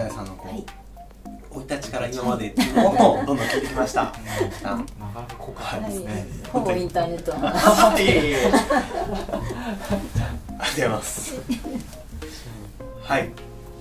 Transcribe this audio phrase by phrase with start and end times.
[0.00, 0.64] さやさんのこう、はい
[1.52, 4.02] 生い立ちから今までっていうのをどんどん聞いてきました。
[4.02, 4.06] あ
[4.62, 7.48] なかなか濃かったですね、ほぼインターネットの。
[7.48, 8.06] 話い。
[8.08, 11.40] えありがとうございます。
[13.02, 13.30] はい。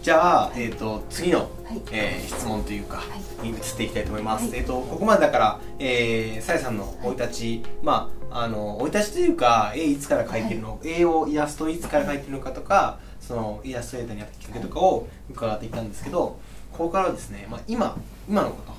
[0.02, 1.50] じゃあ、えっ、と、次の、はい。
[1.92, 3.04] えー質問というか、は
[3.44, 4.50] に移っていきたいと思います。
[4.50, 4.60] はい。
[4.60, 15.08] えっ、と、ここまでだから、えー、さやさんの生い立ち、まあ、あの、生い立ちというか、絵いつから描いてるの、絵をイラストをいつから描いてるのかとか、そのイラストレーターにやったきっかけとかを
[15.40, 16.38] 伺っていったんですけど、
[16.72, 18.74] ここからはですね、まあ、今、今のこと、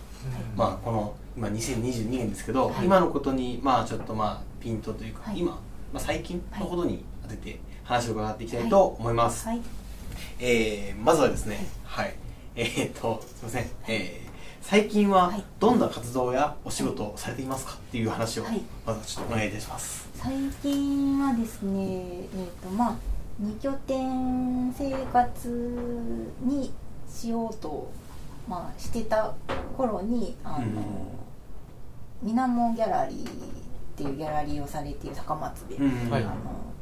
[0.56, 2.84] まあ、この今2022年ですけど、はい。
[2.84, 5.38] 今のことにまあちょっとまあピントというか、はい。
[5.38, 5.58] 今、ま
[5.94, 9.60] あ、最近のことに当てて話を伺っていきたいと思います、はい。
[10.38, 12.14] えーまずはですねはい。
[12.56, 14.30] えー、っとすいません、えー
[14.62, 15.44] 最近ははい。
[15.58, 18.60] どんな活動やお仕事をされていますかっていう話をはい。
[18.86, 20.08] まずちょっとお願いいたします。
[20.14, 22.94] 最近はですねえっ、とまあ
[23.40, 25.48] 二拠点生活
[26.42, 26.72] に
[27.08, 27.90] しようと
[28.46, 29.34] まあしてた
[29.76, 30.74] 頃にあの、うん。
[32.22, 33.26] みなもギャラリーっ
[33.96, 36.10] ていうギャラリーをされている高松で、うん。
[36.10, 36.22] はい。
[36.22, 36.34] あの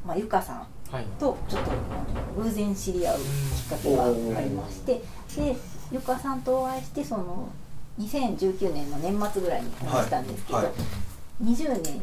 [0.05, 1.05] まあ、ゆかさんはい。
[1.21, 1.75] とちょっとあ
[2.37, 3.25] の偶然知り合うきっ
[3.69, 4.95] かけがありまして
[5.37, 5.57] で
[5.93, 7.49] ゆかさんとお会いしてその
[8.01, 10.67] 2019年の年末ぐらいにお会いしたんですけど、はい。
[10.67, 10.75] はい
[11.43, 12.01] 20年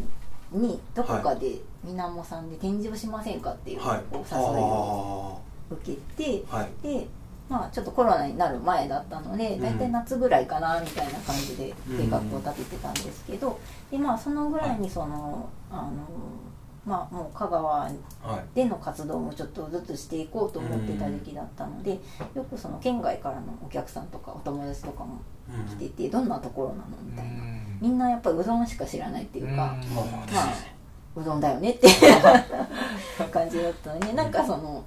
[0.51, 3.51] にどこかでみなもさんで展示をしませんか？
[3.51, 6.69] っていうはいお誘いを受けて、はい。
[6.81, 7.07] で
[7.47, 9.61] まあちょっとコロナになる前だったのでん。
[9.61, 13.59] 大体夏ぐらいかなみたいな感じで計画を立ててたんですけど、
[13.91, 15.91] でまあそのぐらいにその、あの
[16.85, 17.95] まあもう香川はい。
[18.55, 21.99] での活動もちょっとずつしていこうと思ってた時期だったので、
[22.33, 26.83] よくその県外からのお客さんとかお友達とかもうん来ててどんなところなの？
[27.03, 27.77] みたいな、うん。
[27.81, 29.57] みんなやっぱりうどんしか知らないっていうか、うん。
[29.57, 30.74] まあまあ
[31.15, 31.87] うどんだよねって。
[33.31, 34.83] 感じだったのでなんかその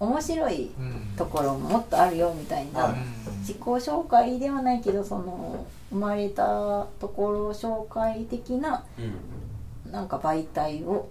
[0.00, 1.14] 面白いうん。
[1.16, 2.94] ところももっとあるよみたいな、はい
[3.40, 9.92] 自己紹介ではないけどその生まれたところ紹介的なうん。
[9.92, 11.08] なんか媒体を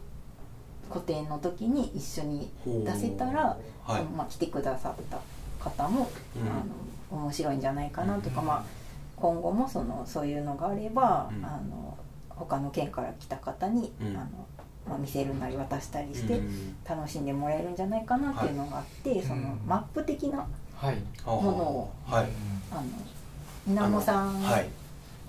[0.89, 4.03] 個展の時に一緒に出せたら、はい。
[4.03, 5.19] まあ、来てくださった
[5.63, 6.47] 方も、うん。
[6.47, 8.63] あの面白いんじゃないかなとか、まあ、
[9.15, 11.43] 今後もそのそういうのがあれば、うん。
[11.43, 11.97] あの
[12.37, 14.07] 他の県から来た方に、うん。
[14.15, 14.27] あの
[14.87, 16.75] まあ、見せるなり渡したりしてうん。
[16.87, 19.59] 楽しんでもらえるんじゃないかなっていうのがあって、そのうん。
[19.67, 20.95] マップ的なはい。
[21.25, 22.27] ものをはい。
[22.71, 22.81] あの
[23.65, 24.69] みなもさんはい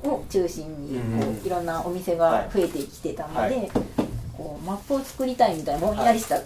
[0.07, 1.47] を中心にこう、うん。
[1.47, 3.71] いろんなお店が増えてきてたので、はい。
[4.37, 6.45] こうマップを作りたいみたいなぼんやりした考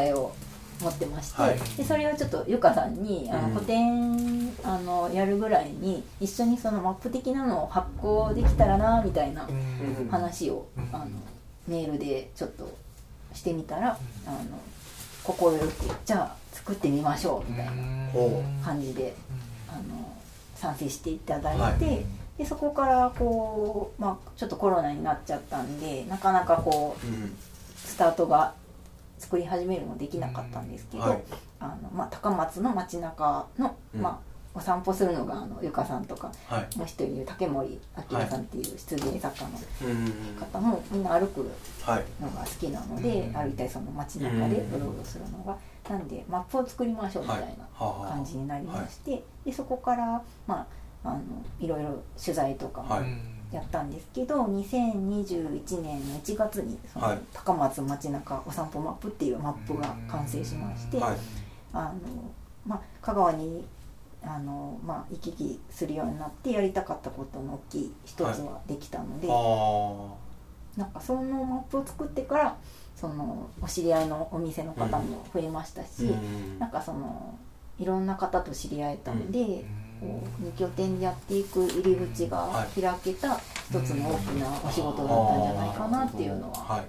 [0.00, 0.32] えを
[0.80, 1.58] 持ってまして、はい。
[1.76, 3.56] でそれをちょっとゆかさんにあの
[4.64, 10.08] あのやるぐらいに一緒にそのマップ的なのを発行できたらなみたいなうん。
[10.08, 10.88] 話を、うん。
[10.92, 11.06] あの
[11.68, 12.68] メールでちょっと
[13.34, 14.38] してみたら、あの
[15.24, 15.72] 快く
[16.04, 17.72] じゃあ作ってみましょうみたいな
[18.12, 19.14] ほ感じで
[19.68, 20.16] あの
[20.56, 22.04] 賛成していただいて、はい。
[22.38, 27.36] でそこからこう、まあ、ちょっとコロナになっちゃったんでなかなかこううん。
[27.76, 28.54] スタートが
[29.18, 31.22] 作り始めるのできなかったんですけど、はい。
[31.60, 34.00] あのまあ、高松の街中の、うん。
[34.00, 36.76] まあ、お散歩するのがあのゆかさんとかはい。
[36.76, 37.80] もう一人いる竹森
[38.10, 39.50] 明さんっていう出芸作家の
[39.82, 41.50] うん方もみんな歩く
[41.82, 43.32] はいのが好きなので、うん。
[43.32, 45.56] 歩いたりその街中でうろうろするのが、
[45.88, 50.66] なんでマップを作りましょうみたいな感じになりまして、でそこから、ま
[51.04, 51.20] あ、あの
[51.58, 53.04] いろいろ取材とかもはい。
[53.54, 57.18] やったんですけど、2021年の1月にその、はい。
[57.34, 61.16] 高松街中お散歩マップっていうマップが完成しまして、はい。
[61.74, 61.92] あの
[62.66, 63.64] まあ、香川に
[64.24, 72.56] あの、まあ、行き来するようになってやりたかったことの大きい一つはできたので、あなんかそのマップを作ってから
[72.96, 76.58] そのお知り合いのお店の方も増えましたし、ーうん。
[76.58, 77.38] なんかその
[77.78, 79.64] いろんな方と知り合えたので、
[80.00, 83.38] こう二拠点でやっていく入り口が開けた
[83.70, 86.84] 一つの大きなお仕事だったんじゃないかなっていうのははい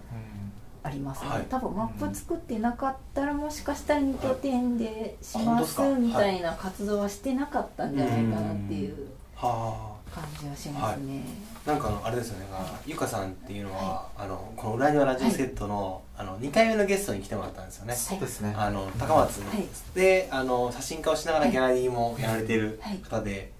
[0.84, 1.46] ありますね、はい。
[1.50, 11.22] 多分マップ作ってなかったらもしかしたら二拠点でしますみたいな活動はしてなかったんじゃないかなっていうは感じはしますね。
[11.66, 12.46] あなんかあれですよね。
[12.86, 17.96] ゆかさんっていうのはあのこの裏庭ラジオセットのあの2回目のゲストに来てもらったんですよね。
[17.96, 18.54] そうですね。
[18.58, 19.68] あの高松はい。
[19.96, 22.98] であの写真家をしながらギャラリーもやられてるはい。
[22.98, 23.52] 方で。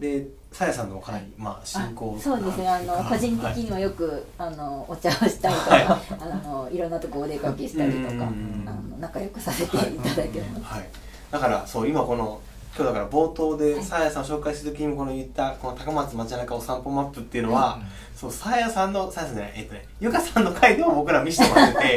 [0.00, 2.68] でさやさんのもかなりまああ進行そうですね。
[2.68, 5.84] あの個人的はいにもよく、あのお茶をしたりとか、はい。
[5.84, 10.64] あのいろんなとこお出かけしたりとか、あの仲良くさせていただいてます。
[10.64, 10.88] はい、
[11.30, 12.40] だからそう今この
[12.74, 13.82] 今日だから冒頭ではい。
[13.84, 17.80] さやさんを紹介するときにこの言ったこの高松街中お散歩マップっていうのは、
[18.14, 21.88] そうさやさんのさやさんじゃないえっとねゆかさんの回でも僕ら見せてもらってて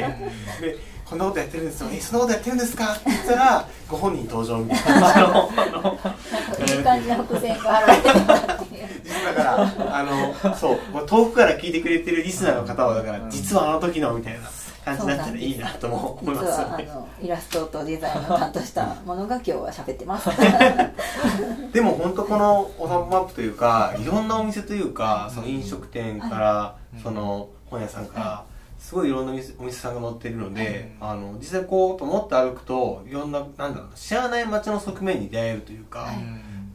[0.61, 1.89] でこんなことやってるんですよ。
[1.91, 2.93] えそんなことやってるんですか？
[2.93, 5.47] って言ったらご本人登場みたいな。
[6.83, 8.87] 感じの伏線が張られてたっていう。
[9.03, 14.39] 実はだからあのそう遠くから聞いてくれてるリスナーの方はだから実はあの時のみたいな
[14.83, 16.85] 感じになったらいいなとも思い実ます
[17.21, 20.29] イラストとデザインを担当したものが今日は喋ってます。
[21.73, 27.01] でも本当このお散歩マップというかいろんなお店というかその飲食店からい。
[27.01, 28.43] その本屋さんから
[28.85, 36.17] すごいいろんなお店お店さんが載ってるのであの実際こうと思って歩くといろんななんだろうな知らない街の側面に出会えるというか、はい。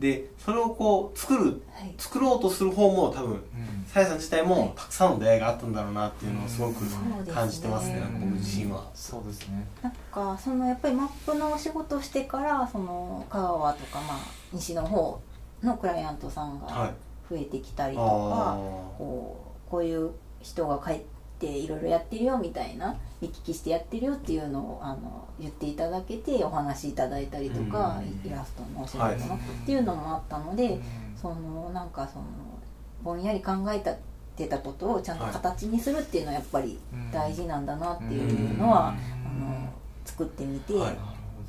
[0.00, 1.94] でそれをこう作るはい。
[1.98, 3.40] 作ろうとする方も多分うん。
[3.86, 6.84] さやさん自体もたくさんの出会いがあったんだろうなっていうのをすごく
[7.32, 8.90] 感じてますねなんか僕自身は。
[8.92, 9.64] そうですね。
[9.80, 14.18] なんかそのやっぱりマップのお仕事をしてからその香川とかまあ
[14.52, 15.20] 西の方
[15.62, 16.70] のクライアントさんはい。
[16.72, 16.92] が
[17.30, 18.56] 増えてきたりとか、あ
[18.98, 20.10] こうこういう
[20.40, 21.04] 人が帰って
[21.46, 28.31] いろいろやってるよみたいな見聞きしてやってるよっていうのをあの言っていただけてお話しいただいたりとか、うん。
[28.31, 29.16] イラストのお仕事の、はい。
[29.16, 30.82] っていうのもあったので、うん。
[31.20, 32.25] そのなんかその
[33.02, 33.94] ぼんやり考えた
[34.37, 36.78] てたことをちゃんと形にするっていうのはやっぱり
[37.12, 38.94] 大事なんだなっていうのは、
[39.34, 39.44] うん。
[39.46, 39.70] あの
[40.04, 40.75] 作ってみて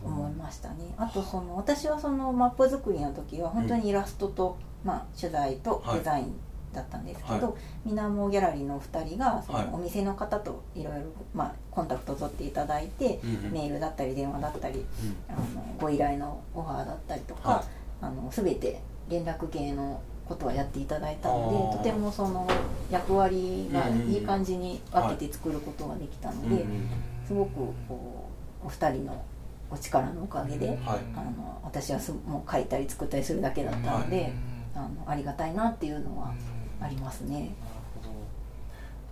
[0.03, 0.93] 思いましたね。
[0.97, 6.33] あとその私はそのマップ作りの時は本当にイラストと、まあ、取材とデザイン
[6.73, 7.53] だったんですけど、は
[7.85, 9.65] みなもギャラリーのお二人がそはい。
[9.67, 11.03] のお店の方といろいろ
[11.33, 14.85] まあコンタクトを取っていただいて、うんうんメールだったり電話だったりうん
[15.29, 15.45] あの
[15.79, 17.63] ご依頼のオファーだったりとか、はい。
[18.01, 22.47] あの全て連絡系のことはやっていただいたのでとてもその
[22.89, 26.89] 役割がいい感じに分けて作ることができたので、うんうん
[27.27, 27.51] すごく
[27.87, 28.29] こ
[28.63, 29.23] うお二人の
[29.69, 30.77] お力のおかげで、はい。
[31.15, 34.33] あの私はすもう書いたり作ったりするだけだったので、
[34.75, 36.33] あのありがたいなっていうのは
[36.81, 37.39] ありますね。
[37.39, 37.51] なる
[37.95, 38.09] ほど。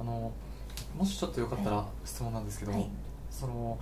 [0.01, 0.31] あの
[0.97, 2.89] もしちょっとよかったら質問なんですけど、はい。
[3.29, 3.77] その、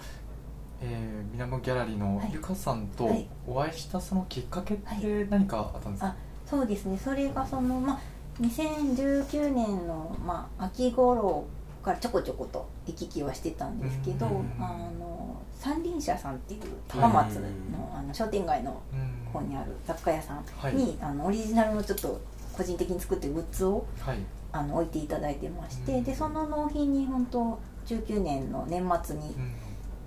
[0.82, 2.30] えー、みなもギャラリーのはい。
[2.34, 3.28] ゆかさんとはい。
[3.48, 6.98] お会いしたそのきっかけっはて何かあったんですか、あそうですね。
[6.98, 8.00] それがそのまあ
[8.42, 11.46] 2019年の、まあ、秋頃
[11.84, 14.68] からちょこちょこと行き来はしてたんですけど、うんあ
[15.00, 15.16] の
[15.60, 20.76] 三輪車さんっていう高松の,、うんあの商店街のうん方にある雑貨屋さんはい。
[20.76, 22.22] に、あのオリジナルのちょっと
[22.58, 24.18] 個人的に作ってるグッズをはい。
[24.52, 26.04] あの置いていただいてまして、うん。
[26.04, 29.52] でその納品に本当19年の年末にうん。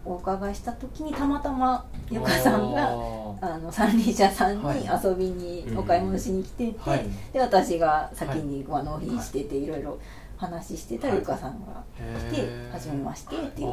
[0.03, 7.05] お伺いした時にたまたまゆかさんがあの三輪車さんはいに遊びにお買い物しに来てて、はい。
[7.35, 9.99] で私が先にまあ納品してていろいろ
[10.39, 11.85] 話してたゆかさんが
[12.31, 13.69] 来て初めましてっていう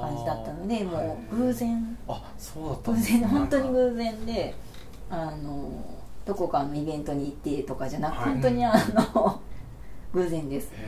[0.00, 1.98] 感じだったのでもはう偶然。
[2.06, 4.54] あそうだったん偶然本当に偶然で
[5.10, 5.68] あの
[6.24, 8.32] どこかのイベントに行ってとかじゃなく、はい。
[8.32, 8.72] 本当にあ
[9.14, 9.40] の
[10.14, 10.70] 偶然です。
[10.72, 10.86] へ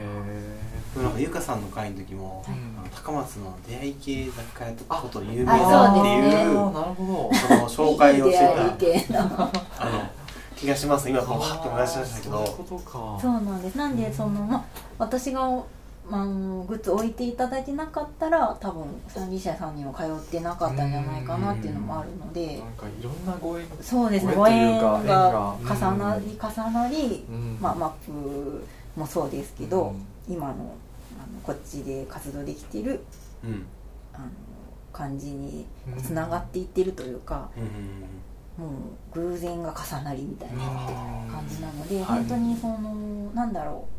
[0.95, 9.21] でもなんかゆかさんの会の時も、ーうんあの高松の出会い系雑貨屋とかこと有名あだっていうあーなるほどその紹介をしてた いい出会い系の。
[9.21, 9.27] あ
[9.87, 10.25] の
[10.57, 11.09] 気がします。
[11.11, 12.37] 今パッと思い出しましたけど。
[12.39, 13.19] そういうことか。
[13.21, 13.77] そうなんです。
[13.77, 14.65] なんでその、まあ、
[14.99, 15.41] 私が、
[16.07, 22.59] まあ、グッズ置いていただいてなかったら多分三輪車さんには通ってなかったんじゃないかなっていうのもあるので。
[22.59, 27.59] なんかいろんなご縁そうですねごご縁縁というかが重なり重なり、うん。
[27.61, 28.65] まあ、マップ
[28.97, 29.95] もそうですけど、
[30.29, 30.35] うん。
[30.35, 30.75] 今のあの
[31.43, 33.01] こっちで活動できてる
[33.43, 33.67] うん。
[34.13, 34.25] あの
[34.93, 38.65] 感じにうんつながっていってるというか、うん。
[38.67, 38.71] も
[39.15, 40.57] う偶然が重なりみたいな
[41.33, 42.05] 感じなので、はい。
[42.19, 43.94] 本当にそのなんだろう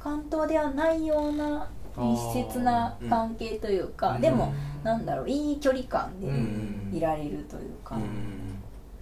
[0.00, 4.20] 関東ではないような密接な関係というか、うん。
[4.20, 8.02] でもなんだろういい距離感でうんいられるというか、うん。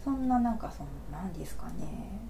[0.03, 2.21] そんななんかその何ですかね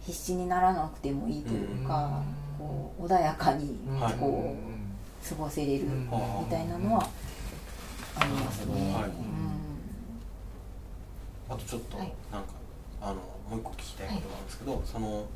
[0.00, 2.22] 必死にならなくてもいいというか、
[2.58, 4.14] こう穏やかにはい。
[4.14, 6.08] こう過ごせれるうんみ
[6.48, 7.08] たいなのは
[8.16, 8.94] ありますね。
[8.94, 9.04] はい。
[9.04, 9.12] うん。
[11.50, 12.44] あとちょっとなんはいか、
[13.02, 15.26] あのもう一個聞きたいことがあるんですけど、そのなんてい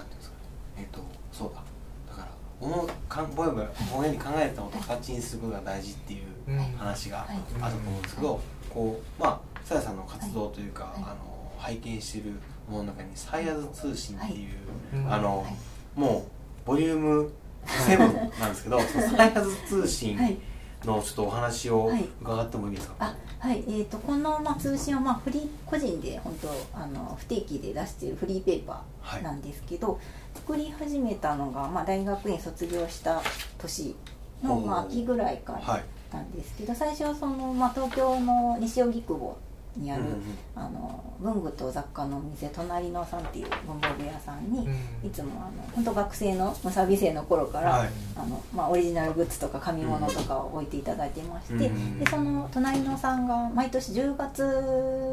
[0.00, 0.31] うんですかね
[0.76, 1.00] えっ、と
[1.32, 1.62] そうだ。
[2.10, 2.28] だから
[2.60, 7.36] 思うかんぼやぼやぼんやり考えたことを形にすることが大事っていう話がはい。
[7.60, 11.02] あると思うんですけど、こうまあさやさんの活動というか、はい。
[11.02, 12.34] あの拝見してる
[12.68, 14.46] ものの中に「サイヤズ通信」ってい
[14.92, 15.14] う、はい。
[15.14, 15.56] あの、はい。
[15.94, 16.26] も
[16.64, 17.32] うボリューム
[17.66, 20.36] 7なんですけどサイヤズ通信はい。
[20.84, 22.04] のちょっとお話をはい。
[22.20, 23.62] 伺ってもいいですか、あはい。
[23.68, 30.00] えー、とこの、まあ、通信は、まあ、フリー個人で本当あの不定期で出しているフリーペーパーなんですけど、
[30.42, 33.22] 作り始めたのが、まあ、大学院卒業した
[33.58, 33.94] 年
[34.42, 35.84] の、まあ、秋ぐらいからはい。
[36.12, 39.38] なんですけど最初はその、まあ、東京の西荻窪
[39.76, 40.22] にある、うんうん
[40.54, 44.68] あの文具と雑貨のお店隣のさんっていう文房具屋さんに、
[45.04, 47.88] いつもあの本当学生の無サビ生の頃から、はい。
[48.16, 54.42] あのまあ、オリジナルグッズとか紙物とかを置いていただいてまして、うんでその隣のさんが毎年10月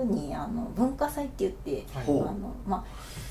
[0.09, 2.27] にあの文化祭って言って、ほう。
[2.27, 2.83] あのまあ、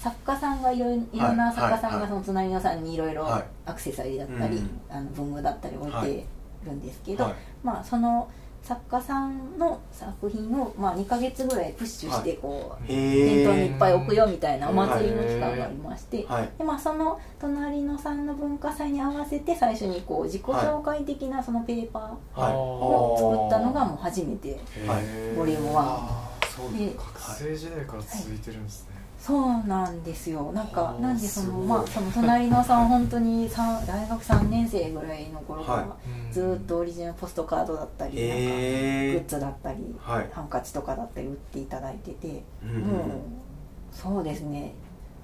[0.02, 4.80] 作家さんがいろいろな作家さんがその隣のさんにいろいろはいアクセサリーだったり、うん。
[4.88, 6.24] あの文具だったり置いて
[6.64, 7.34] るんですけど、はい。
[7.62, 8.30] まあ、その
[8.62, 16.48] 作家さんの作品を、まあ、2ヶ月ぐらいプッシュしてこう、店頭にいっぱい置くよみたいなお祭りの期間がありまして、はい。
[16.58, 22.52] でまあ、その隣のさんの文化祭に合わせて最初にこう自己紹介的なそのペーパはい。
[22.52, 25.36] ーを作ったのがもう初めてはい。
[25.36, 26.28] ボリューム1
[26.58, 28.96] そうで学生時代から続いてるんですね、
[29.28, 30.52] そうなんですよ。
[30.52, 33.46] なんかはあなんでそのまあその隣のさん本当に
[33.86, 35.96] 大学3年生ぐらいの頃から、は
[36.32, 40.30] ずーっとオリジナルポストカードだったり、なんかグへッズだったり、ーはい。
[40.32, 43.00] ハンカチとかだったり売っていただいてて、うんうんもう
[43.92, 44.72] そうですね。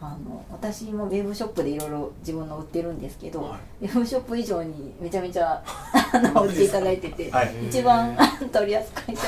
[0.03, 5.63] あの私もウェブショップでいろいろ自分の売ってるんですけど、はウェブショップ以上にめちゃめちゃ
[6.13, 7.69] あの売っていただいてて、はい。
[7.69, 8.15] 一番
[8.53, 9.23] 取り扱いが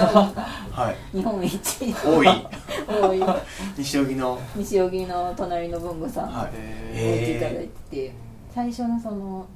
[0.70, 1.16] はい。
[1.16, 1.94] 日本一。
[2.04, 2.28] 多い
[2.86, 3.22] 多い。
[3.76, 4.38] 西荻の。
[4.54, 6.28] 西荻の隣の文具さん。
[6.28, 6.46] はい。
[6.48, 6.58] 置い
[6.98, 8.14] へていただいてて、
[8.54, 9.46] 最初のその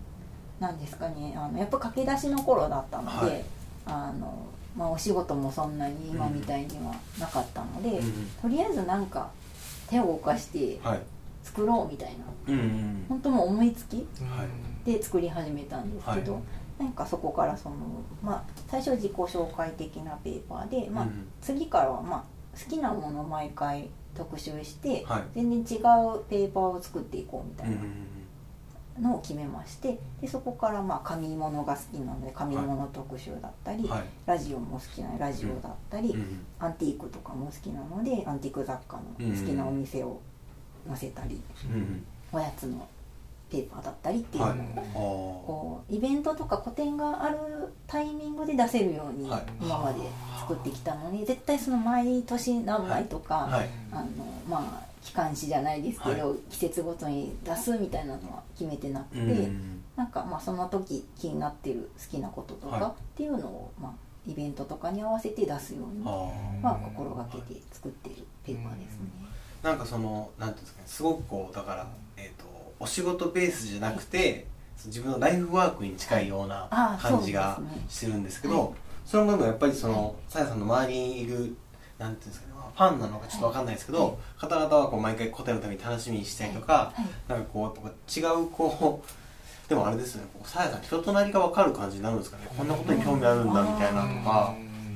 [0.61, 3.45] 何ですかねあのやっぱ駆け出しの頃だったので、はい。
[3.87, 4.35] あの
[4.77, 7.97] まあ、お仕事もそんなに今みたいにはなかったので、うん。
[7.97, 8.27] うん。
[8.43, 9.31] とりあえずなんか
[9.89, 11.01] 手を動かしてはい。
[11.43, 12.11] 作ろうみたい
[12.47, 12.53] な。
[12.55, 14.03] うんうん本当もう思いつきは
[14.85, 14.91] い。
[14.93, 16.43] で作り始めたんですけど、はい。
[16.83, 17.77] なんかそこからその、
[18.23, 21.29] まあ、最初自己紹介的なペーパーで、まあうん。
[21.41, 25.23] 次からは、まあ、好きなものを毎回特集して、はい。
[25.35, 27.77] 全然違うペーパーを作っていこうみたいな
[29.01, 34.05] のを決めましてでそこからまあ紙物が好きなので紙物特集だったり、うんはい。
[34.27, 36.15] ラジオも好きなラジオだったり、
[36.59, 40.21] アンティークとかも好きなのでアンティーク雑貨の好きなお店を
[40.87, 42.05] 載せたり、うんうん。
[42.33, 42.87] おやつの
[43.51, 44.57] ペーパーだったりっていうのを、はい。
[44.95, 47.37] こうイベントとか個展がある
[47.87, 49.43] タイミングで出せるようにはい。
[49.61, 49.99] 今まで
[50.39, 53.69] 作ってきたのに絶対その毎年何枚とか、はい。
[53.93, 54.07] あの
[54.49, 59.29] まあ機関誌じゃないですけど、は季節ごとに出すみたいなのは決めてなくて、うん。
[59.31, 62.81] うんなんかまあその時気になってる好きなこととはい。
[62.81, 63.93] かっていうのを、まあ、
[64.27, 66.05] イベントとかに合わせて出すように、
[66.63, 68.17] まあ、心がけて作ってる
[68.47, 69.31] ペーパーですね。
[69.63, 72.49] なんかそのなんていうんですかねすごくこうだから、えー、と
[72.81, 74.47] お仕事ベースじゃなくて、
[74.87, 78.71] 自分のライフワークに近いような感じがしてるんですけどはい。
[79.05, 81.55] その部分やっぱりそはいのさやさんの周りにいる
[81.99, 87.31] なんていうんですかねファンなのかちょっとわかんないですけど、方々はこう毎回答えのために楽しみにしたりとか、はい。
[87.31, 92.49] なんかこうやっぱ違うこうでもあれですよねこうさやさん人となりがわかる感じになるんですかね。
[92.57, 94.55] こんなことに興味あるんだみたいなとか。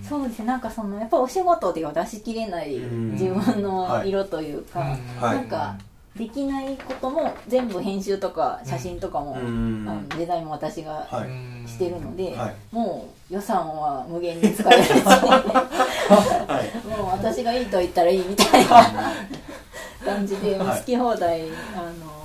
[0.09, 0.47] そうですね。
[0.47, 3.13] なんかそのやっぱお仕事では出しきれないうん。
[3.13, 4.09] 自分のはい。
[4.09, 5.37] 色というか、はい。
[5.37, 5.77] なんか
[6.17, 10.09] できないことも全部編集とか写真とかも、うん。
[10.11, 11.69] デザインも私がはい。
[11.69, 12.55] してるので、はい。
[12.71, 14.91] もう予算は無限に使えるし。
[14.93, 16.87] はい。
[16.89, 19.13] もう私がいいと言ったらいいみたいな
[20.05, 21.43] 感じで、好き放題
[21.75, 22.24] あの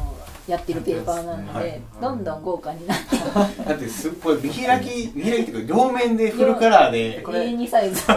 [0.52, 1.82] やってるペーパーなので、はい。
[2.02, 3.18] どんどん豪華になって。
[3.64, 8.08] だってすっごい見開き見開きっていうか両面でフルカラーでこれ A2 サイズ。
[8.08, 8.16] で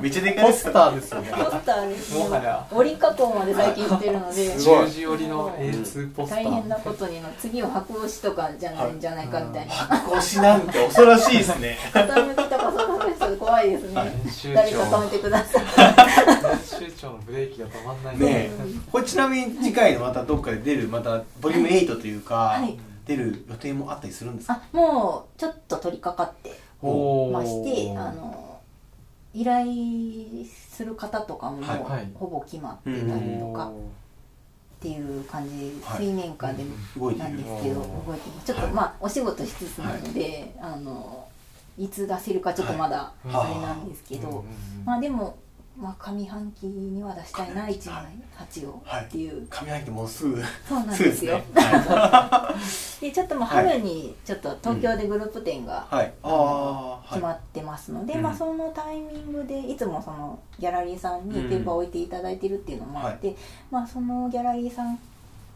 [0.00, 1.32] めっちゃでかいポスターですよね。
[1.32, 4.58] ポスターですもはや折り加工まで最近してるので。
[4.58, 6.44] 十字寄りの A2 ポスター。
[6.44, 9.72] 大変なことにな次は白押しとかじゃないんじゃないかみたいな。
[9.74, 11.78] 白押しなんて恐ろしいですね。
[11.92, 12.34] 傾
[13.50, 14.00] 怖いですね。
[14.22, 15.64] 編集誰か止長めてください。
[15.64, 18.18] 編集長のブレーキが止まんない。
[18.18, 18.50] ねえ。
[18.92, 22.78] これちなみに次回のまたどっかで出るまたボリューム8というか、はい。
[23.06, 24.62] 出る予定もあったりするんですか？
[24.72, 28.60] あもうちょっと取り掛かってましてあの
[29.34, 29.66] 依頼
[30.46, 31.60] する方とかも
[32.14, 33.72] ほぼ決まってたりとかっ
[34.80, 36.04] ていう感じはい。
[36.04, 36.62] 水面下で
[37.18, 41.19] なんですけど動いてますちょっとまあお仕事しつつなのであの
[41.78, 43.52] いつ出せるかちょっとまだはい。
[43.52, 44.44] あれなんですけど
[44.84, 45.36] まあでも、
[45.78, 48.04] まあ、上半期には出したいな上半期1枚
[48.38, 49.04] 8をはい。
[49.04, 51.40] っていう、上半期もうすぐそうなんですよ。
[53.00, 57.08] で ちょっともうはい春にちょっと東京でグループ展がい、はい、ああはい。
[57.08, 58.22] 決まってますので、うん。
[58.22, 63.36] まあ、そのタイミングでいつもそのギャラリーさんにペーパーを置いていただいてるっていうのもあって、
[63.70, 64.98] まあ、そのギャラリーさん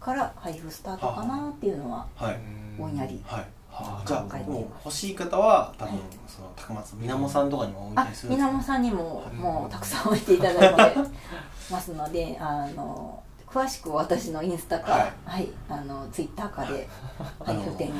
[0.00, 2.38] から配布スタートかなっていうのははい。
[2.78, 8.48] ぼんやりはいはあうんじゃあもう欲しい方は多分、はいその高松みなもさんとかにも置いたありするんですか？
[8.48, 10.98] みなもさんにもうんもうたくさん置いていただいて
[11.70, 16.88] ますのであの詳しく私のインスタか、ははいいあのツイッターかで
[17.44, 17.92] 配布展を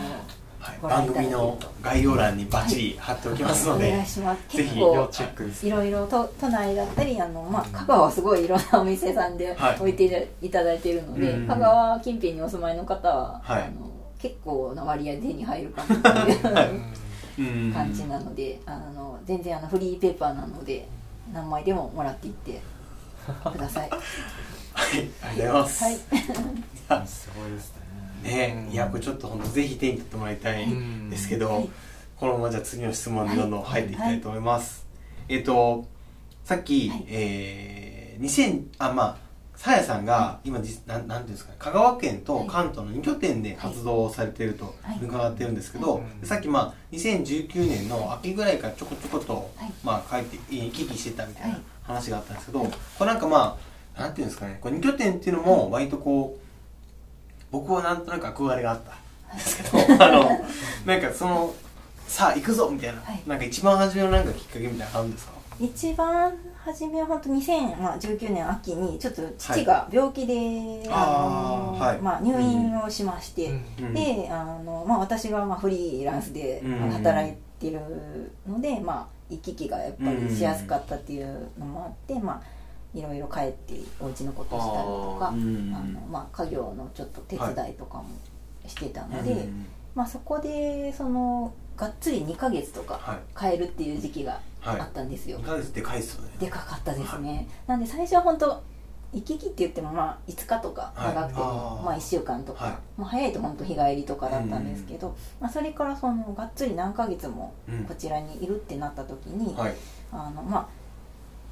[0.59, 4.57] はい、ご覧番組の概要欄にバッチリ貼っておきますので、お願いします。
[4.57, 9.77] ぜひ要チェックいろいろと都内だったりあの、まあ、香川はすごいいろんなお店さんではい。
[9.77, 11.47] 置いていただいているので、うん。
[11.47, 13.63] 香川近辺にお住まいの方は、はい。
[13.65, 13.91] あの
[14.25, 16.33] 結構な割合で手に入るかなって
[17.43, 20.89] いう 感じなので、あの全然あのフリーペーパーなので
[21.31, 22.59] 何枚でももらっていって
[23.53, 23.91] ください。
[23.91, 24.01] はい、
[25.23, 25.85] ありがとうございます。
[25.85, 25.97] はい、
[27.07, 27.75] すごいです
[28.23, 28.31] ね。
[28.31, 31.69] ね、いやこれちょっと本当ぜひ手に取ってもらいたいんですけど、はい
[32.17, 34.87] このままじゃあ次の質問にどんどん入っていきたいと思います。
[35.29, 35.87] えっ、と
[36.45, 37.05] さっき、はい。
[37.09, 39.24] えー、2000あまあ
[39.65, 44.99] さやさんが今じなんなんていうんですかね香川県と関東の2拠点で活動をされているとはい。
[45.03, 46.27] 伺ってるんですけど、はい。
[46.27, 49.73] さっきまあ2019年の秋ぐらいからちょこちょこと、はい。
[49.83, 51.63] まあ書いて行き来してたみたいなはい。
[51.85, 52.69] 話があったんですけど、はい
[52.99, 53.59] これなんかま
[53.97, 60.45] あなんていうんですかねこれ2拠点っていうのも割とこう僕はなんとなく憧れがあったんですけど、あの
[60.85, 61.55] なんかその
[62.07, 63.23] さあ行くぞみたいな、はい。
[63.27, 65.34] なんか一番初めのなんかきっかけみたいなのあるんですか？
[65.61, 73.95] 一番初めは本当2019年秋にちょっと父が病気で、あまあ、入院をしまして、うん。
[73.95, 77.81] であの、まあ、私がまあフリーランスで働いてる
[78.49, 88.07] ので、まあ、行き来がやっぱりしやすかったっていうのもあって、まあ、いろいろ帰ってお家のことしたりとかあの、まあ、家業のちょっと手伝いとかも
[88.67, 89.67] してたので、うん。
[89.95, 93.15] まあ、そこでそのがっつり2ヶ月とかは
[93.51, 93.57] い。
[93.57, 94.81] 帰るっていう時期がはい。
[94.81, 95.39] あったんですよ。
[95.41, 96.31] 2ヶ月でかいっすよね。
[96.39, 98.63] でかかったですね、なんで最初は本当
[99.13, 101.15] 行き来って言ってもまあ5日とかはい。
[101.15, 103.01] 長くても、まあ1週間とか、はい。
[103.01, 107.85] もう早いと本当日帰りとかだったんですけど、まあ、それからそのがっつり何ヶ月もうん。
[107.85, 109.75] こちらにいるってなった時に、はい。
[110.13, 110.67] あのまあ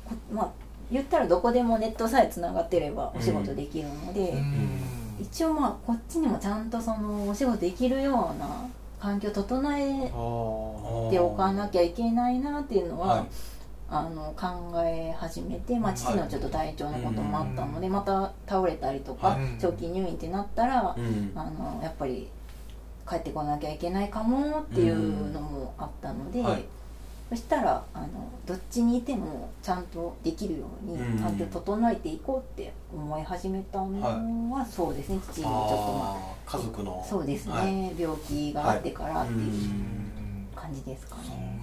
[0.09, 0.51] こまあ
[0.91, 4.35] 言ったらどこでもネットさえつながってればお仕事できるので、
[5.21, 8.69] 一応まあこっちにもちゃんとそのお仕事できるような
[9.03, 10.07] 環境を整え
[11.11, 13.27] ておかなきゃいけないなっていうのは、はい。
[13.95, 19.39] あの考え始めて、まあ、父のちょっと体調のこともあったので、また倒れたりとか、はい。
[19.61, 21.33] 長期入院ってなったら、うん。
[21.35, 22.31] あのやっぱり
[23.07, 26.65] 帰ってこなきゃいけないかもっていうのもあったので、はい
[27.33, 28.09] そしたらあの
[28.45, 31.19] どっちにいてもちゃんとできるようにうん。
[31.19, 35.19] 環境を整えていこうって思い始めたのは、そうですね。
[35.23, 35.53] 父にちょっと
[35.95, 37.07] まあ家族の。
[37.09, 37.99] そうですね、はい。
[37.99, 41.59] 病気があってからっていううん感じですかね。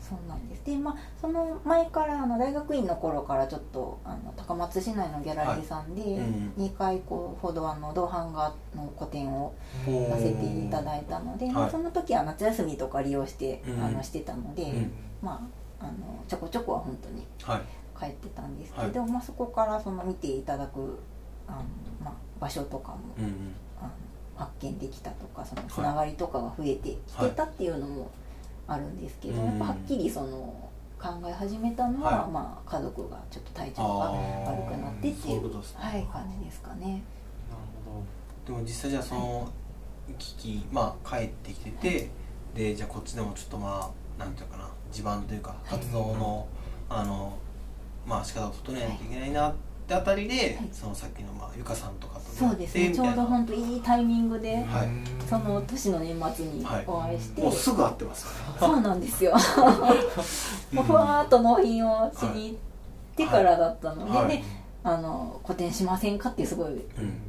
[0.00, 0.64] そうなんです。
[0.64, 6.52] でまあその前からあの大学院の頃からちょっとあの高松市内のギャラリーさんではいうん。
[6.58, 9.52] 2回こうほどあの銅版画の個展を
[9.84, 13.84] させていただいたので、まあ、はいその時は夏休みとか利用して、うん。
[13.84, 15.48] あのしてたので、うんま
[15.80, 15.92] ああの
[16.26, 17.62] ちょこちょこは本当にはい。
[17.98, 21.00] 帰ってたんですけど、まあ、そこからその見ていただく
[21.48, 21.64] あの、
[22.00, 23.54] まあ、場所とかも、うんうん。
[23.80, 23.90] あの
[24.36, 28.10] 発見できたとかそのつながりとかが増えてきてたっていうのも
[28.68, 32.30] あるんですけど、はいやっぱはっきりその考え始めたのは、はい。
[32.30, 36.86] まあ、家族がちょっと体調が悪くなってっていいうはい、感じですかね。
[36.86, 37.02] なる
[37.84, 38.02] ほ
[38.46, 39.48] でも実際じゃあその
[40.18, 42.10] 危機まあ帰ってきてて
[42.54, 45.78] でじゃあこっちでもちょっとまあなんていうのかな地盤というかはい。
[45.78, 46.46] 活動の、
[46.88, 47.36] あの
[48.06, 49.54] まあ仕方を整えなきゃいけないなっ
[49.86, 50.68] てあたりで、はい。
[50.72, 52.90] そのさっきのまあゆかさんとかとそうですね。
[52.90, 54.88] ちょうど本当いいタイミングで、はい。
[55.28, 56.84] その年の年末にはい。
[56.86, 58.26] お会いして、もうすぐ会ってます
[58.58, 59.32] そうなんですよ。
[60.72, 62.56] もうふわーっと納品をしに行っ
[63.16, 64.28] てからだったので、はい。
[64.28, 64.42] で
[64.84, 66.82] あの個展しませんかってすごいうん。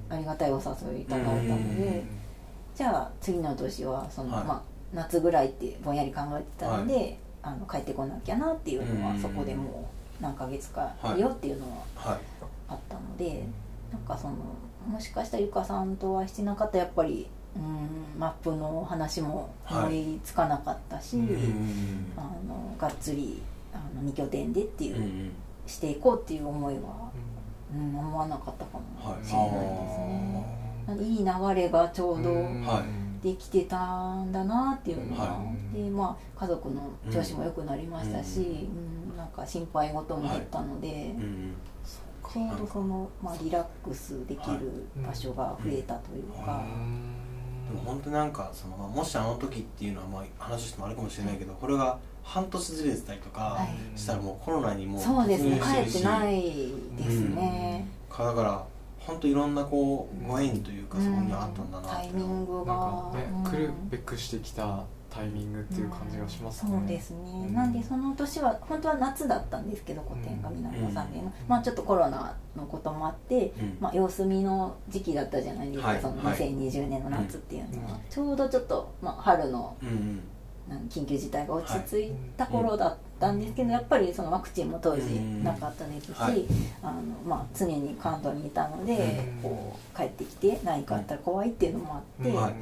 [0.10, 2.04] ありがたいお誘いいただいたので、
[2.76, 4.46] じゃあ次の年はその、はい。
[4.46, 4.62] まあ、
[4.94, 9.22] 夏ぐらいってぼんやり考えてたので、あの帰ってこなきゃなっていうのは、うん。
[9.22, 12.20] そこでもう何ヶ月かはいよっていうのははい。
[12.68, 13.44] あったので、
[13.92, 14.36] なんかその
[14.88, 22.14] もしかしたらゆかさんとはしてなかったらやっぱりうんマップの話も思いつかなかったし、はいうん。
[22.18, 23.42] あのがっつり
[23.74, 25.32] あの2拠点でっていう、うんうん。
[25.66, 27.12] していこうっていう思いは、
[27.72, 29.58] うん、思わなかったかもはいしれないで
[29.94, 30.60] すね。
[31.08, 31.22] い。
[31.22, 35.84] い流れがちょうどはいできてたんだなっていうのは、はい。
[35.84, 39.18] でまあ家族の調子も良くなりましたし、うん。
[39.18, 41.24] なんか心配事も減ったので、うん。
[41.24, 41.56] うん
[42.32, 46.64] ちょうどその、まあ、リラックスできる場所が増えたというか、
[47.68, 54.00] でも本当なんかその、まあ、もしあの時っていうのはまあ話してもあるかもしれないけどこれが半年ずれてたりとかはい。
[54.00, 55.60] したらもうコロナにもうそうですね。
[55.60, 56.42] 帰ってない
[56.98, 58.64] ですね、かだから
[59.10, 62.74] 本当いろんなこうご縁というかそこにあったんだなタイミングが。
[62.74, 67.18] かね、うん来るべくしてきたタイミングっていう感じがしますね、そうですね、
[67.48, 67.54] うん。
[67.54, 73.78] なんでその年は本当は夏だったんですけど個展が南野さんでまあちょっとコロナのこともあって、うん。
[73.80, 76.02] まあ、様子見の時期だったじゃないですか、はい。
[76.02, 76.38] そのはい。
[76.38, 77.98] 2020年の夏っていうのは、うん。
[78.10, 79.76] ちょうどちょっと、まあ、春の
[80.90, 85.02] 緊急事態が落ち着いた頃だったんですけど、やっぱりそのワクチンも当時
[85.44, 86.46] なかったですし、はい。
[86.82, 89.50] あのまあ、常に関東にいたので、うん。
[89.50, 92.36] こう帰ってきて何かあったら怖いっていうのもあって、うん。
[92.36, 92.54] はい。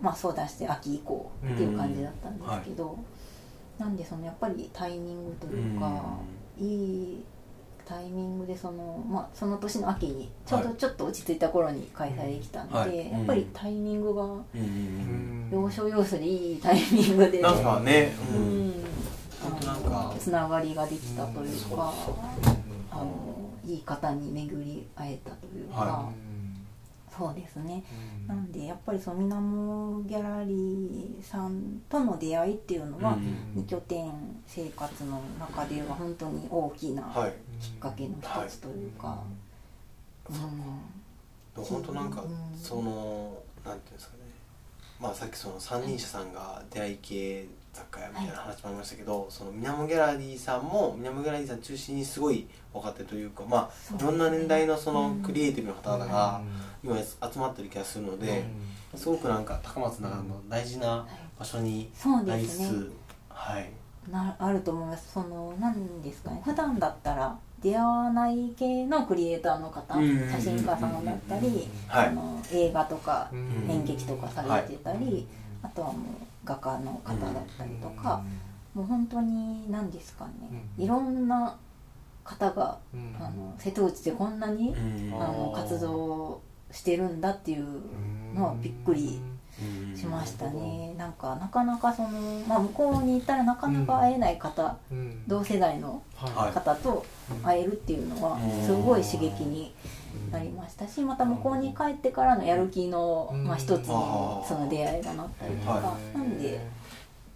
[0.00, 2.98] まあ、相談して秋以降っていう感じだったんですけど、
[3.78, 6.18] なんでそのやっぱりタイミングというか、
[6.58, 7.24] いい
[7.84, 13.12] タイミングでその,、まあ、その年の秋にちょうどちょっと落ち着いた頃に開催できたので、はい。
[13.12, 14.22] やっぱりタイミングが
[15.50, 18.74] 要所要所でいいタイミングで、なんかねううん
[20.18, 21.92] つながりができたというか、
[22.46, 26.12] うんあのいい方に巡り会えたというか、は
[27.16, 27.82] そうですね。
[28.22, 28.26] うん。
[28.26, 34.12] なんでやっぱりそのみなもギャラリーさんとの出会いっていうのは、うん二拠点
[34.46, 37.32] 生活の中では本当に大きなはい。
[37.60, 39.22] きっかけの一つというか、
[40.28, 40.32] う
[41.60, 41.64] ん。
[41.64, 42.58] 本当なんかうん。
[42.58, 44.24] そのなんていうんですかね。
[45.00, 56.40] まあさっきその三人社さんが出会い系雑貨屋みたいな話もありましたけど、そのみなもギャラリーさんもみなもギャラリーさん中心にすごい分かってるというかまあいろんな年代のそのクリエイティブの方々が
[56.82, 58.44] 今集まってる気がするので、
[58.94, 61.06] すごくなんか高松長野の大事な
[61.38, 61.90] 場所に
[62.24, 62.86] なりつつ、ね
[63.28, 63.70] はい。
[64.10, 65.12] なあると思います。
[65.12, 66.40] その何ですかね。
[66.44, 70.30] 普段だったら出会わない系のクリエイターの方うん。
[70.30, 75.26] 写真家さんだったり、はいあの映画とかうん演劇とかされてたり、
[75.62, 75.96] あとはもう
[76.44, 78.22] 画家の方だったりとか、
[78.74, 80.32] もう本当に何ですかね、
[80.78, 80.84] うん。
[80.84, 81.56] いろんな
[82.24, 83.16] 方がうん。
[83.18, 85.22] あの瀬戸内でこんなに、うん。
[85.22, 87.80] あの活動してるんだっていう
[88.34, 89.20] のはびっくり
[89.62, 89.96] うん。
[89.96, 92.08] しましたね、なんかなかなかその、
[92.48, 95.22] まあ、向こうに行ったらなかなか会えない方、うん。
[95.28, 96.52] 同世代のはい。
[96.52, 97.06] 方と
[97.44, 98.66] 会えるっていうのはうん。
[98.66, 99.72] すごい刺激に
[100.30, 103.44] なりましたしまた向こうに帰ってからのやる気の、うん。
[103.44, 104.48] まあ、一つにあー。
[104.48, 106.66] その出会いがなったりとか、はなんで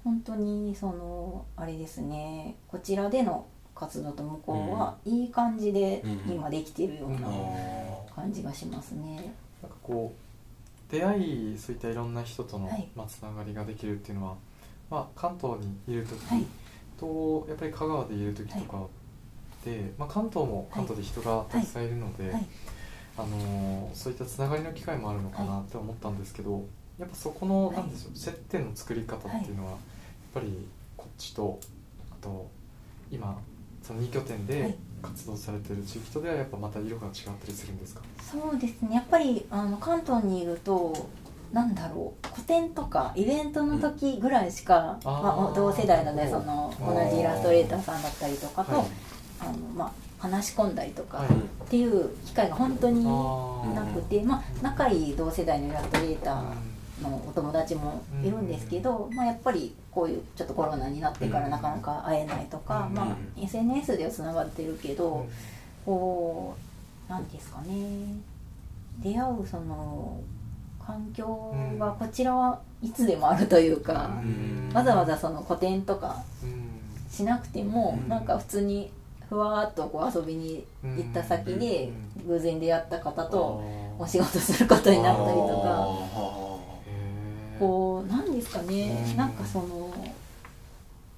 [0.05, 6.33] 本当にそのあれですねこちらでの活動と向こうはいい感じでうん。
[6.33, 9.33] 今できているようなあ感じがしますね。
[9.63, 12.89] なんかこう出会いそういったいろんな人との、はい。
[12.97, 14.35] まあ、つながりができるっていうのは、
[14.91, 16.47] まあ、関東にいる時はい。
[16.99, 18.85] と、やっぱり香川でいる時とかで、
[19.99, 22.47] まあ、関東も関東で人がたくさんいるので、はい。
[23.19, 26.65] あのーそういったつながりの機会もあるのかなって思ったんですけど、
[26.99, 29.79] やっぱそこの、はいなんでしょう接点の作り方っていうのは、やっ
[30.35, 31.59] ぱりこっちと
[32.13, 32.49] あと
[33.11, 33.37] 今
[33.83, 34.75] その2拠点はでい。
[35.01, 38.97] 活動されてる地域とではやっぱまた色が違ったりするんですか、そうですね。
[38.97, 41.09] やっぱりあの関東にいると
[41.53, 45.11] なんだろう個展とかイベントの時ぐらいしか、うん。
[45.11, 48.87] まあ、同世代のねその同じイラストレーターさんだったりとかと、はい
[49.41, 51.29] あのまあ、話し込んだりとかはい。
[51.29, 53.05] っていう機会が本当に
[53.75, 65.27] なくて、まあ、仲いい同世代のイラストレーターのお友達もいるんですけど、まあ、やっぱりこういうちょっとコロナになってからなかなか会えないとか、うんまあ、SNS ではつながってるけど、
[65.85, 66.57] こ
[67.09, 68.15] うなんですかね。
[68.99, 70.21] 出会うその
[70.85, 74.71] 環境がこちらはいつでもあるというか、うん。
[74.73, 76.69] わざわざその個展とかうん。
[77.11, 78.09] しなくても、うん。
[78.09, 78.91] なんか普通に
[79.29, 83.63] ふわーっとこう遊びに行った先でうん偶然出会った方と
[83.99, 86.49] お仕事することになったりとか。
[87.59, 89.05] こうなんですかね。
[89.11, 89.17] うん。
[89.17, 89.93] なんかその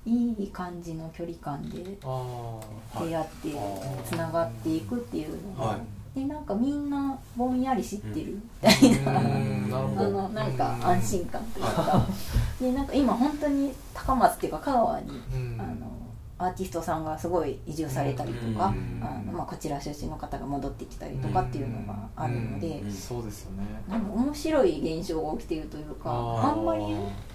[0.06, 5.80] いい感じの距離感で出会ってあつながっていくっていうのが、はい。
[6.18, 8.32] でなんかみんなぼんやり知ってる。
[8.34, 12.06] みたいーな、うんあのなんか安心感というか、
[12.60, 15.60] でなんか今本当に高松っていうか香川に、うん。
[15.60, 15.74] あの
[16.40, 23.64] アーティストさんがすごい移住されたりとか、うんあのまあ、こちら出身の方が戻ってきたりとかっていうのがあるので、うんそうですよね。
[23.86, 26.84] なんか面白い現象が起きているというかあんまり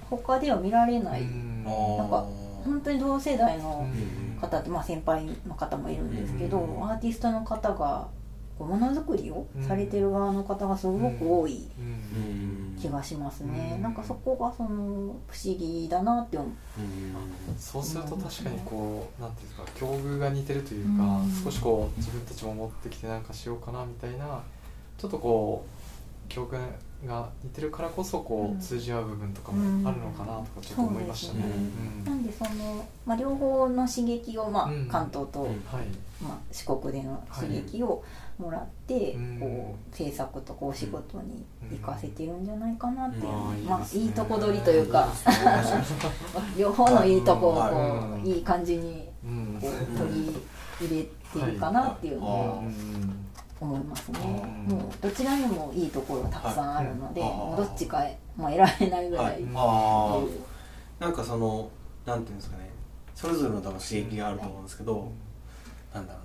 [0.10, 1.64] 他では見られない、うん。
[1.64, 2.26] なんか
[2.64, 6.90] 本当に同世代のうん方って、まあ、先輩の方もいるんですけど、うん。
[6.90, 8.08] アーティストの方が
[8.64, 12.78] ものづくりをされてる側の方がすごく多いうん。
[12.80, 13.82] 気がしますね、うん。
[13.82, 16.50] なんかそこがその不思議だなって思う。
[17.58, 21.44] そうすると確かにこうなんていうんですか境遇が似てるというか、うん。
[21.44, 24.42] 少しこう自分たちも持ってきてなんかしようかなみたいな
[24.98, 28.58] ちょっとこう境遇が似てるからこそこうん。
[28.58, 31.44] う通じ合う部分とかもあるのかなとかちょっと思いましたね。
[31.44, 31.46] ね。
[31.48, 32.04] うん。
[32.06, 34.88] なんでその、まあ、両方の刺激を、まあうん。
[34.88, 35.48] 関東と、うん。
[35.48, 35.88] はい。
[36.22, 38.04] まあ、四国での刺激を
[38.38, 39.40] もらって、うん。
[39.40, 43.66] こう制作とこう仕事に生かせてるんじゃないかなっていう、うん。
[43.66, 45.08] まああーいいとこ取りというか、
[46.58, 49.58] 両方のいいとこをこう、はいいい感じにうん。
[49.62, 50.36] こう取り
[50.82, 51.04] 入れ
[51.42, 53.26] てるかなっていうのはいはうん
[53.58, 54.20] 思いますね、
[54.70, 58.04] うんもうどちらにもいいところたくさんあるので、どっちか
[58.36, 60.22] もう選べないぐらい、は
[61.00, 61.02] い。
[61.02, 61.70] なんかその
[62.06, 62.70] なんていうんですかね。
[63.16, 65.10] それぞれの多分刺激があると思うんですけど、
[65.94, 66.25] なんだろう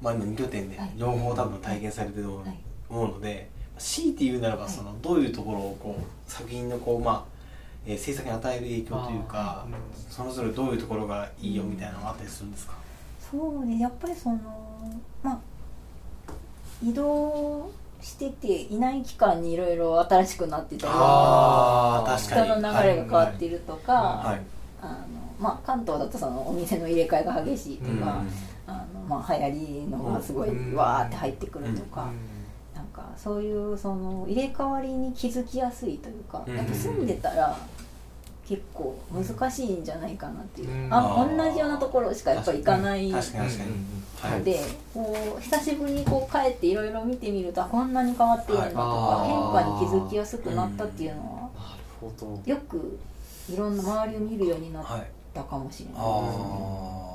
[0.00, 0.92] まあ今2拠点ではい。
[0.96, 2.44] 両方多分体験されてると
[2.88, 4.72] 思うので強いて言うならばはい。
[4.72, 7.24] そのどういうところをこう作品のこうまあ、
[7.86, 9.66] えー制作に与える影響というか
[10.10, 12.74] それぞれどういうところがいいよみたいなのがあったりするんですか、
[13.30, 14.38] そうねやっぱりその
[15.22, 15.40] まあ
[16.82, 20.92] 移動してていない期間にいろいろ新しくなってたり
[22.18, 24.40] 人の流れが変わっているとか、はい。
[24.80, 28.22] あのまあ、関東だとそのお店の入れ替えが激しいとか、
[29.08, 29.50] まあ、流行
[29.84, 30.76] りのがすごいうん。
[30.76, 32.76] わーって入ってくるとか、うん。
[32.76, 36.56] なんかそういうその入れ替わりに気づきやすいというか、うん。
[36.56, 37.56] やっぱ住んでたら
[38.48, 40.94] 結構難しいんじゃないかなっていう、うん。
[40.94, 43.10] あ同じようなところしかやっぱ行かない。
[43.10, 44.30] 確かに確かに、うん。
[44.30, 44.44] はい。
[44.44, 44.60] で
[44.94, 51.50] こう久しぶりにこう帰っていろいろ見てみるとあこんなに変わっているんだとか、はい変化に気づきやすくなったっていうのは、なる
[52.00, 52.40] ほど。
[52.44, 52.98] よく
[53.52, 57.05] いろんな周りを見るようになっはいたかもしれないあー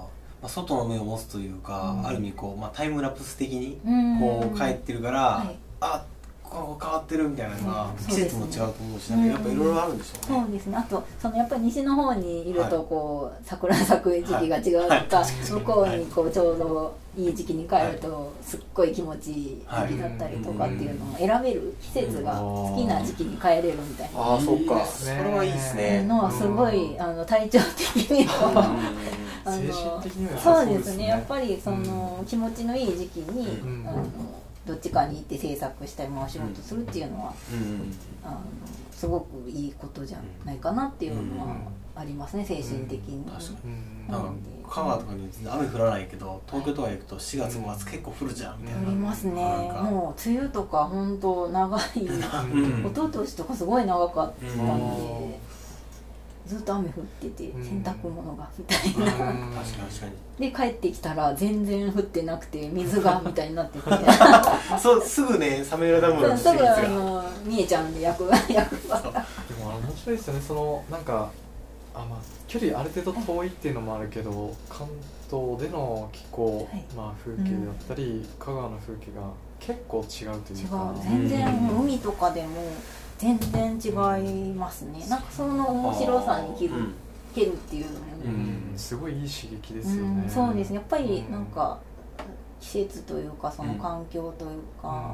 [0.42, 2.08] まあ、外の目を持つというか、うん。
[2.08, 4.20] ある意味こう、まあ、タイムラプス的にうん。
[4.20, 5.56] こう帰ってるから、はい。
[5.82, 6.06] あ
[6.52, 8.06] こう変わってるみたいなのがうん。
[8.06, 10.44] 季節も違うと思うし、なんかやっぱいろいろあるんでしょうね。
[10.44, 10.78] そうですね。
[10.78, 15.50] あとそのやっぱり西の方にいるはいとこう、桜咲く時期が違うとか、はい。
[15.50, 24.86] 向こうにこうちょうどいい時期に帰るとすっごい気持ちいい時期だったりとかっていうのを選べる季節が好きな時期に帰れるみたいなああ、そっか。
[24.86, 26.04] それはいいですね。
[26.04, 28.32] のはすごい、あの体調的にも
[29.44, 31.04] あの精神的にはそうですすね。
[31.04, 33.88] ねやっぱりその、気持ちのいい時期に、うん。
[33.88, 34.04] あの
[34.72, 38.42] どっちかに行って制作したりまあお仕事するっていうのは、うんあの
[38.94, 41.56] すごくいいことじゃないかなっていうのは
[41.96, 43.72] ありますね、精神的に、確かに。
[43.72, 44.32] うんなんか
[44.70, 49.34] 香川とかに雨降らないけど東京とか行くと4月5月結構降るじゃんみたいな、ありますね。
[49.34, 52.86] もう梅雨とか本当長いうん。
[52.90, 55.34] 一昨年とかすごい長かったんで、うん
[56.48, 57.64] ずっと雨降っててうん。
[57.64, 59.06] 洗濯物がみたいうん。
[59.06, 59.60] な、
[60.40, 63.90] で帰ってきたら全然降ってなくて水が みたいになってて。
[64.80, 68.36] そうすぐねサメラダムのすぐあの見えちゃうんで役 が。
[68.50, 69.10] 役がで
[69.64, 70.42] も面白いですよね。
[70.42, 71.30] そのなんか
[71.94, 74.88] あまあ距離ある程度遠いっていうのもあるけど関
[75.30, 76.84] 東での気候、はい。
[76.96, 79.22] まあ、風景だったり、香川の風景が
[79.60, 80.68] 結構違うとい違う。
[80.68, 82.50] うか全然うん海とかでも
[83.22, 85.06] 全然違いますね。
[85.08, 86.94] なんかその面白さに気づうん。
[87.36, 88.74] けるっていうのも、うん。
[88.76, 90.30] すごいいい刺激ですよね、うん。
[90.30, 90.78] そうですね。
[90.78, 91.78] やっぱりなんか
[92.60, 93.80] 季節というかそのうん。
[93.80, 94.62] 環境といううん。
[94.82, 95.14] か、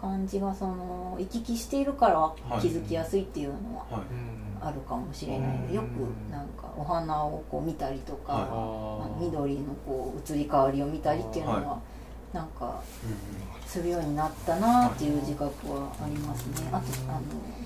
[0.00, 3.86] 感じがその行き来しているから気づきやすいっていうのは
[4.62, 9.24] あるかもしれないのでよくなんかお花をこう見たりとか、はい。
[9.26, 11.80] 緑のこう移り変わりを見たりっていうのは、は
[12.32, 16.68] なんかうんするようになったなっていう自覚はありますね。
[16.70, 17.20] あとあの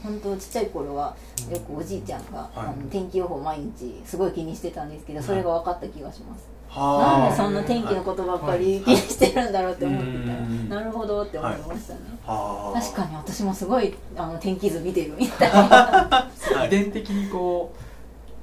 [0.04, 1.16] 本当ちっちゃい頃は
[1.50, 10.68] よくおじいちゃんが、あの天気予報毎日すごい気にしてたんですけどそれが分かった気がします、はなんあでそんな天気のことばっかり気にしてるんだろうって思ってたら、うん。
[10.68, 12.80] なるほどって思いましたね、はあ。
[12.80, 15.58] 確かに私もすごいあの天気図見てるみたいな。
[16.54, 16.66] はい。
[16.68, 17.86] 遺伝的にこう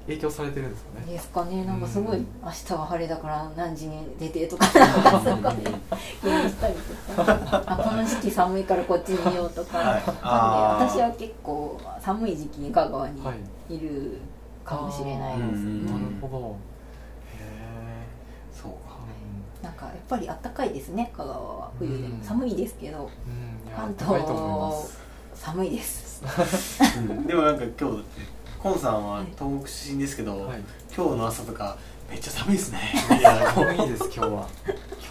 [0.07, 1.05] 影響されてるんですかね。
[1.13, 1.63] ですかね。
[1.65, 5.53] なんかすごいうん明日は晴れだから何時に出てとか なんかすごい
[6.21, 6.73] 気にしたり
[7.15, 7.63] とか。
[7.65, 9.87] あこの時期寒いからこっちにいようとか、はい。
[9.87, 10.85] なんあー。
[10.87, 13.33] で私は結構寒い時期に香川には
[13.69, 14.17] いいる
[14.65, 16.37] かもしれないです、うんなるほど。
[17.37, 17.47] へ
[18.53, 18.97] そうか。
[19.61, 22.21] えなんかやっぱり暖かいですね香川は冬でも、うん。
[22.23, 23.09] 寒いですけど
[23.73, 25.01] 関高いと思いま東す。
[25.35, 26.21] 寒いです。
[26.99, 27.25] うん。
[27.25, 28.03] でもなんか今日
[28.63, 29.25] コンさんははい。
[29.37, 30.61] 東北出身ですけど、はい。
[30.95, 31.77] 今日の朝とか
[32.09, 32.79] めっちゃ寒いですね。
[33.19, 34.47] い や寒いです今日は。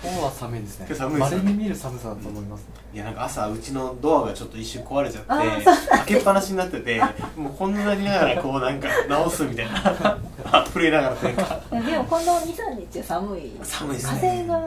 [0.03, 0.87] 今日は寒いですね。
[0.95, 2.63] 寒いです稀に見る寒さだと思います。
[2.63, 6.99] ねいやなんか朝うちのドアがちょっと一瞬壊れちゃって開けっぱなしになってて
[7.37, 10.19] もうこんなにながらこうなんか直すみたいな
[10.51, 11.61] あ震えながらというか。
[11.71, 13.53] でもこの23日は寒い。
[13.63, 14.19] 寒いですね。
[14.19, 14.61] 風が、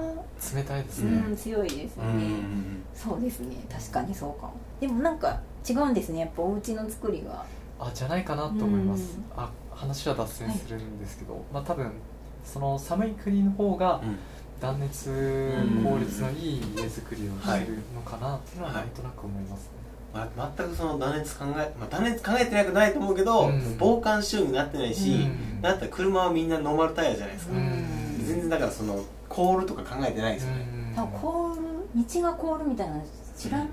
[0.55, 2.83] 冷たいですうね、ん、強いですね、ん。
[2.93, 3.55] そうですね。
[3.67, 4.53] 確かにそうかも。
[4.79, 7.43] でもなんか違うんですねやっぱお家の作りが
[7.79, 9.17] あじゃないかなと思います。
[9.17, 9.43] うん。
[9.43, 11.91] あ話は脱線するんですけど、まあ多分
[12.43, 14.17] その寒い国の方がうん。
[14.61, 15.09] 断熱
[15.83, 19.69] 効率のいい家づくりをしてるのかなっていうのはなんとなく思いますね、
[20.13, 23.75] まあ、全くその断熱考え、まあ、断熱考えてなくないと思うけど、うん。
[23.77, 25.61] 防寒仕様になってないし、うん。
[25.61, 28.25] だったら車はみんなノーマルタイヤじゃないですか、うん。
[28.25, 30.95] 全然だからそのコールとか考えてないですよね、うん。
[30.95, 33.03] 多分凍る道が凍るみたいなの
[33.37, 33.67] 知らない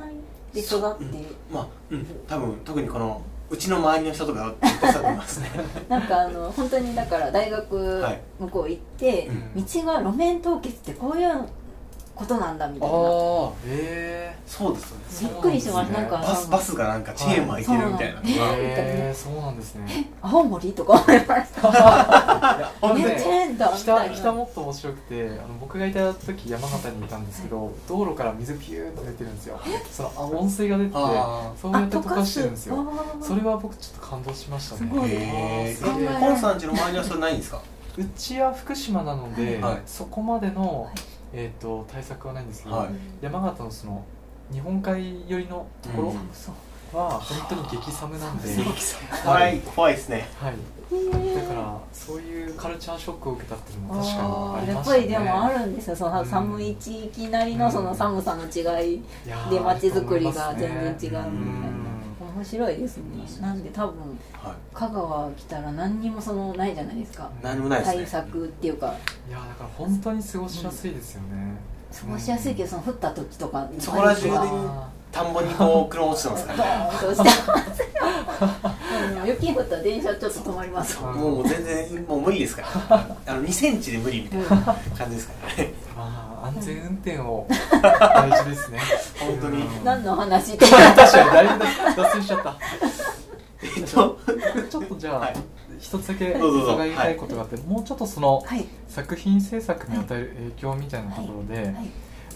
[0.53, 2.07] で育って、まあうん。
[2.27, 5.51] 多分特にこのうちの周りの人とかは絶対そうだと思いますね。
[5.87, 9.62] なんかあの本当にだから大学はい向こう行って、うん。
[9.62, 11.45] 道が路面凍結ってこういう
[12.23, 12.95] ことなんだみたいな。
[12.95, 14.91] ああえそうです
[15.23, 15.35] よね。
[15.35, 16.09] びっくりしました、ね。
[16.09, 16.17] なんか。
[16.19, 18.21] バスバスがなんかチェーン巻いてるみたいな。
[18.21, 20.11] とえか、えー、そうなんですね。
[20.21, 21.69] 青森とか思いました。
[21.69, 29.61] あのねねチェーンだみた北北もっと面白くてあの僕がいた時山形にいたんですけど道路から水ピューッと出てるんですよ。
[29.91, 32.93] そのあ温水が出ててあそうやって溶かしてるんですよ。
[33.21, 34.91] それは僕ちょっと感動しましたね。
[34.91, 35.11] すごい。
[35.11, 37.63] へえ考えコンさんちの周りはそれないんですか？
[37.99, 39.83] うちは福島なので、はい。
[39.87, 40.95] そこまでの、はい
[41.33, 42.88] えー、と対策はないんですけど、はい。
[43.21, 44.05] 山形のその
[44.53, 46.14] 日本海寄りのところ
[46.99, 48.64] は本当に激寒なんで、そう
[49.25, 49.59] 怖い。
[49.61, 50.29] 怖いですね。
[50.38, 50.55] はい、
[51.35, 55.97] だからそういうカルチャーショックを受けたっていうのも確かにああーやっぱりでもあるんですよ。
[55.97, 56.27] そのうん。
[56.27, 59.03] 寒い地域なりのその寒さの違い
[59.51, 61.18] で街づくりが全然違うみたいな。
[61.21, 61.92] うん
[62.37, 63.03] 面白いですね。
[63.40, 64.55] なんで多分はい。
[64.75, 67.31] 香川来たら何にもそのないじゃないですか。
[67.42, 67.97] 何もないですね。
[67.99, 68.95] 対策っていうか。
[69.29, 71.29] いやーだから本当に過ごしやすいですよね、
[71.92, 76.90] 過ごしやすいけどその降った時とかそこら中であ田んぼにこう車落ちてますかドらね。
[76.90, 77.87] ーンとしてますよ
[79.23, 79.29] うん。
[79.29, 80.99] 雪降ったら電車ちょっと止まります。
[81.03, 82.68] うんもうもう全然もう無理ですから。
[83.27, 84.47] あの2センチで無理みたいな
[84.97, 85.73] 感じですからね。
[85.75, 88.81] ーまあ安全運転を大事ですね。
[89.19, 89.63] 本当に。
[89.63, 89.85] うん。
[89.85, 90.55] 何の話？
[90.55, 91.65] って確かにだいぶ
[91.97, 92.57] 脱線しちゃった。
[93.63, 94.19] えっと
[94.71, 95.37] ちょっとじゃあ、はい。
[95.79, 98.67] 一つだけ伺いたいことがあって、もうちょっとそのはい。
[98.89, 101.75] 作品制作に与える影響みたいなところで、はい。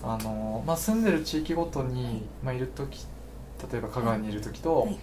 [0.02, 3.06] あのまあ、住んでる地域ごとに、まあ、いる時
[3.72, 4.98] 例えば香川にいる時と、はい。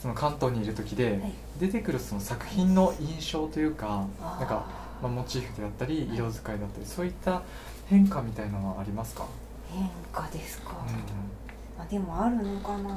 [0.00, 1.32] その関東にいる時で、はい。
[1.58, 4.66] 出てくるその作品の印象というかなんか、
[5.02, 7.42] まあ、モチーフであったり色使いだったりそういった
[7.86, 9.26] 変化みたいなのはありますか、
[9.68, 12.90] 変化ですか、うんあでもあるのかな。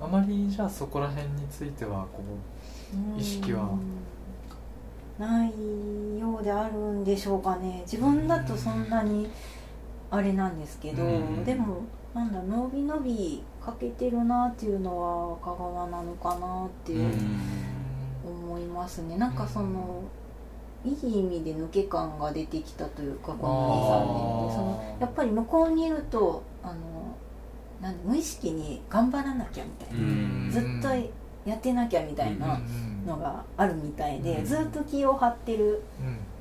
[0.00, 2.22] あまりじゃあそこら辺についてはこ
[2.94, 3.70] うん意識は。
[5.18, 5.50] ない
[6.18, 7.82] ようであるんでしょうかね。
[7.84, 9.28] 自分だとそんなに
[10.10, 11.82] あれなんですけど、うんでも
[12.14, 16.92] なんだ伸び伸びかけてるなっていうのは香川なのかなって
[18.24, 19.16] 思いますね。
[19.16, 20.02] なんかその
[20.84, 27.16] いい意味で抜け感が出てきたというかこの23年でそのやっぱり向こうにいるとあの
[27.80, 30.50] なん無意識に頑張らなきゃみたいな、うん。
[30.50, 30.88] ずっと
[31.48, 32.60] やってなきゃみたいな
[33.04, 35.82] のがあるみたいで、うんずっと気を張ってる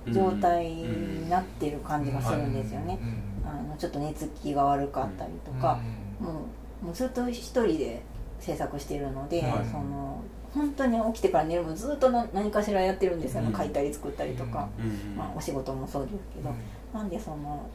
[0.05, 0.13] うん。
[0.13, 2.97] 状態になってる感じがするんですよね、
[3.43, 3.47] うん。
[3.47, 5.79] あのちょっと寝つきが悪かったりとか、
[6.19, 6.45] も
[6.81, 8.01] うもうずっと一人で
[8.39, 9.65] 制作してるので、はい。
[9.65, 10.23] その
[10.53, 13.53] 本当に起きてから寝るもずっとな何かしらやってるんですよ、うん。
[13.53, 16.53] 書いたり作ったりとか、うんまあ、お仕事もそうですけど、
[16.93, 17.69] なんでその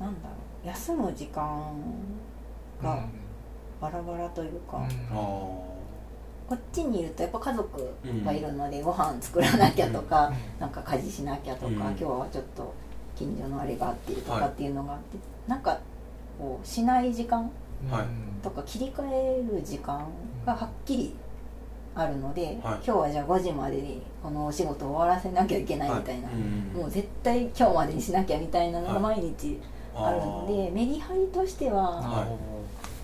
[0.00, 0.34] なんだろ
[0.64, 0.66] う。
[0.66, 1.72] 休む時間
[2.82, 3.06] が
[3.80, 11.74] バラバラというか、こっちにいるとやっぱ家族がいるので、ご飯作らなきゃとか、なんか家事しなきゃとか、うん。
[11.78, 12.74] 今日はちょっと
[13.14, 15.78] 近所のあれがあってとはいかっていうのがあって、なんか
[16.38, 17.48] こうしない時間
[17.90, 18.06] はい。
[18.42, 20.06] とか切り替える時間
[20.44, 21.14] がはっきり
[21.96, 22.54] あるので、はい。
[22.62, 26.80] 今日はじゃあ5時までにこのお仕事を終わらせなきゃいけないみたいな、うん。
[26.82, 29.58] もう絶対今日までにしなきゃみたいなのが毎日
[29.94, 32.26] あるので、あメリハリとしてはは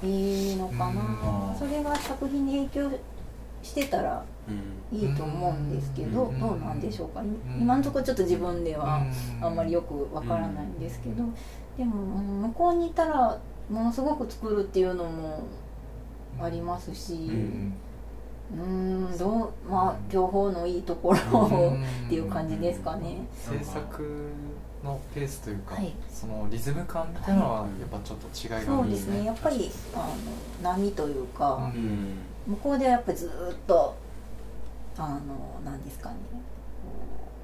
[0.04, 0.06] い。
[0.06, 1.58] いいのかな、うん。
[1.58, 2.98] それが作品に影響
[3.62, 4.22] してたら
[4.92, 6.40] いいと思うんですけど、うん。
[6.40, 7.22] どうなんでしょうか、
[7.58, 9.02] 今のところちょっと自分では
[9.40, 11.24] あんまりよくわからないんですけど、
[11.78, 13.38] でもうん向こうにいたら
[13.70, 15.44] ものすごく作るっていうのも
[16.40, 17.72] ありますし、ん
[18.54, 23.26] うんどうまあ両方のいいところをっていう感じですかね。
[23.34, 24.30] 制作
[24.84, 25.92] のペースというか、はい。
[26.10, 29.24] そのリズム感みたいなのはやっぱちょっと違いがあるそうですね。
[29.24, 29.98] やっぱりあ
[30.64, 32.18] の波というか、ううん。
[32.46, 33.96] 向こうではやっぱりずーっと
[34.98, 36.16] あの何ですかね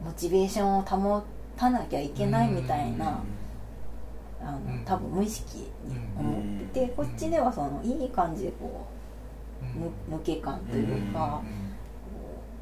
[0.05, 1.23] モチベーションを保
[1.57, 3.23] たなきゃいけないみたいな、
[4.42, 6.42] あのうん多分無意識に思っ
[6.73, 6.97] てて、うん。
[6.97, 8.98] こっちではそのいい感じでこう
[10.11, 11.42] 抜け感というか、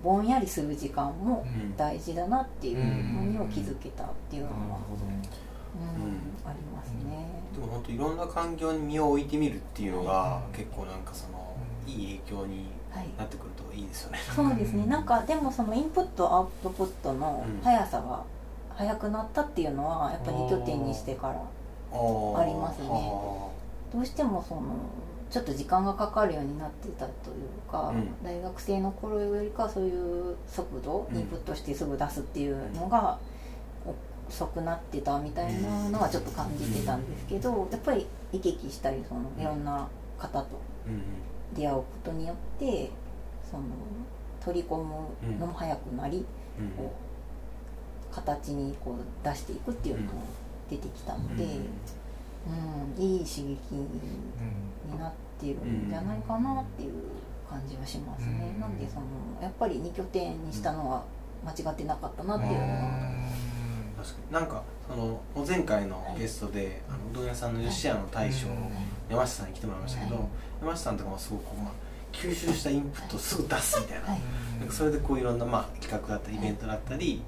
[0.03, 1.77] ぼんやりする時間もうん。
[1.77, 6.49] 大事だなっていうのには気づけたっていうのは、うん。
[6.49, 7.27] ありますね。
[7.53, 10.57] でも本当いろんな環境に身を置いてみるっていうのがうん。
[10.57, 11.57] 結構なんかその
[11.87, 11.93] うん。
[11.93, 14.19] いい影響にはいなってくるといいですよね。
[14.35, 14.87] そうですね。
[14.87, 17.63] なんかでもそのインプットアウトプットのうん。
[17.63, 18.23] 速さが
[18.75, 22.89] 速くなったっていうのはやっぱり2拠点にしてからあありますね。
[22.89, 23.51] は
[23.93, 24.63] どうしてもその
[25.29, 28.25] ちょっと時間がかかるようになってたというか、うん。
[28.25, 33.19] 大学生の頃よりかそういう速度、うんインプットしてすぐ出すっていうのが
[34.29, 41.03] 遅くなってたみたいなのはちょっと感じてたんですけど、やっぱり行き来したりそのいろんな方とうん。
[41.55, 42.91] 出会うことによって
[43.49, 43.65] その
[44.45, 44.95] 取り込む
[45.39, 46.25] のも早くなり、
[46.59, 46.69] うん。
[46.71, 46.93] こ
[48.13, 50.23] う形にこう出していくっていうのも
[50.71, 51.45] 出てきたので、
[52.47, 56.93] うんいい刺激になっているんじゃないかなっていう
[57.49, 58.61] 感じはしますね、うん。
[58.61, 59.07] なんでその
[59.43, 61.05] やっぱり2拠点にしたのは
[61.45, 62.67] 間違ってなかったなっていうのは、
[63.97, 64.33] 確かに。
[64.33, 68.47] なんかその前回のゲストであのうどん屋さんの吉屋の大将
[69.09, 70.25] 山下さんに来てもらいましたけど、はい。
[70.61, 71.73] 山下さんとかもすごくこう、まあ、
[72.13, 74.21] 吸収したインプットをすぐ出すみたいな,、はい。
[74.61, 77.23] なんかそれでこういろんな、まあ、企画だったりイベントだったり、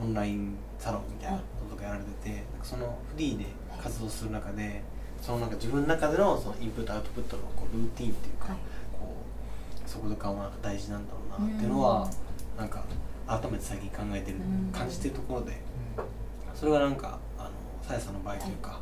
[0.00, 3.44] オンラインサロンみたいなこととかやられてて、なんかそのフリーで
[3.82, 4.82] 活動する中で
[5.20, 8.56] そのなんか自分の中でのそのインプットアウトプットのこうルーティンっていうか、はい。
[8.92, 9.14] こ
[9.86, 12.10] う速度感はなんか大事なんだろうなっていうのは、
[12.56, 12.84] なんか
[13.26, 14.72] 改めて最近考えてる、うん。
[14.72, 15.60] 感じてるところで
[16.54, 17.50] それはなんかあの
[17.82, 18.80] さやさんの場合というか、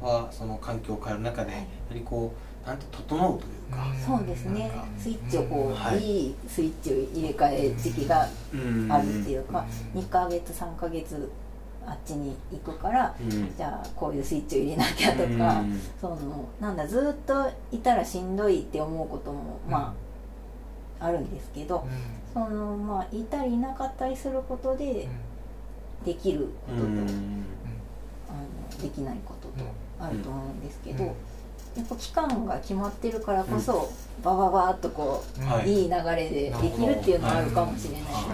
[0.00, 1.60] はその環境を変える中で、はい。
[1.62, 2.32] よりこ
[2.64, 4.70] うなんて整うというか、そうですね。
[4.96, 6.02] スイッチをこう、はい。
[6.02, 10.00] い、いスイッチを入れ替え時期がうんあるっていうか、うん。
[10.02, 11.30] 2ヶ月3ヶ月
[11.86, 13.54] あっちに行くからうん。
[13.56, 15.24] じゃあこういうスイッチを入れなきゃとか、
[15.60, 15.80] うん。
[16.00, 19.94] そのなんだずっといたらしんどいって思うこともま
[21.00, 21.86] あ、あるんですけど、
[22.32, 25.08] そのまあいたりいなかったりすることで
[26.04, 27.44] できることと、うん。
[28.28, 28.32] あ
[28.76, 29.64] のできないことと
[29.98, 31.10] あると思うんですけど、うん。
[31.76, 33.90] やっぱ期間が決まってるからこそ、
[34.22, 38.02] バババーっとこう、はいい、い流れでできるっていうのはあるかもしれない。
[38.02, 38.24] ですね、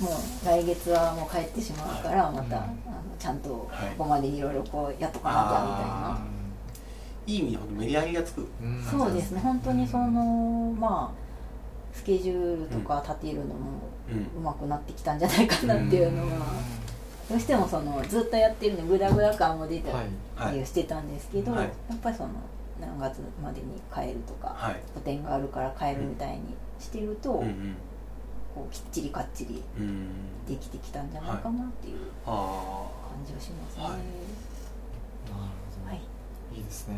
[0.00, 2.62] もう来月はもう帰ってしまうからまた、うん。
[2.62, 2.72] あの
[3.18, 3.94] ちゃんとこはい。
[3.96, 5.42] こまでいろいろこうやっとかなきゃ。
[5.44, 6.20] みたいな。
[7.26, 8.48] いい意味で本当メリハリがつく、
[8.90, 9.40] そうですね。
[9.40, 14.42] 本当にそのまあスケジュールとか立てるのもうん。
[14.44, 16.46] 上手くなってきたんじゃないかなっていうのは、
[17.28, 19.90] どうしてもそのずっとやってるのグダグダ感も出た
[20.50, 21.64] りしてたんですけど、はい。
[21.64, 22.30] やっぱりその
[22.80, 24.82] 何月までに帰るとか、はい。
[24.94, 26.40] 個展があるから帰るみたいに
[26.80, 27.74] してると、うんうん
[28.54, 30.06] こうきっちりかっちりうん。
[30.48, 33.82] できてきたんじゃないかなっていうあ感じはしますね。
[33.84, 33.92] はい。
[33.92, 34.02] なる
[35.28, 35.36] ほ
[35.84, 35.90] ど。
[35.90, 36.00] はい。
[36.56, 36.94] いいですね。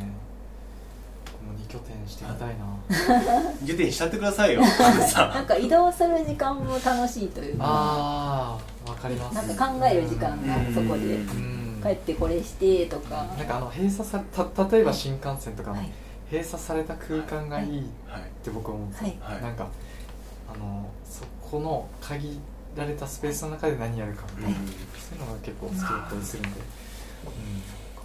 [1.44, 2.64] もう二拠点してみたいな。
[2.64, 4.62] あ受験しちゃってくださいよ。
[5.08, 5.28] さ。
[5.34, 7.64] なんか移動する時間も楽しいというか。
[7.66, 9.34] ああわかります。
[9.34, 11.80] なんか考える時間がそこでうん。
[11.82, 14.20] 帰ってこれしてとか、なんかあの閉鎖さ
[14.54, 15.90] た例えば新幹線とかのはい。
[16.30, 19.34] 閉鎖された空間がいいっはいて僕は思うんですよ、はい。
[19.34, 19.42] はい。
[19.42, 19.66] なんか
[20.54, 22.38] あのそこの限
[22.76, 24.72] られたスペースの中で何やるかみたいな、うんそ
[25.14, 26.60] ういうのが結構好きだったりするんで、